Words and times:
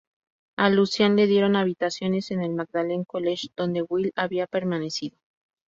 A 0.57 0.71
Lucian 0.71 1.15
le 1.15 1.27
dieron 1.27 1.55
habitaciones 1.55 2.31
en 2.31 2.41
el 2.41 2.55
Magdalen 2.55 3.03
College 3.03 3.49
donde 3.55 3.83
Wilde 3.83 4.11
había 4.15 4.47
permanecido. 4.47 5.19